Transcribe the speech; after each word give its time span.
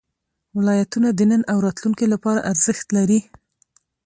ولایتونه 0.57 1.09
د 1.13 1.19
نن 1.31 1.41
او 1.51 1.57
راتلونکي 1.65 2.05
لپاره 2.13 2.45
ارزښت 2.51 2.87
لري. 2.97 3.19